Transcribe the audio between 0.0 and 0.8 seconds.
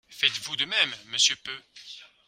Faites-vous de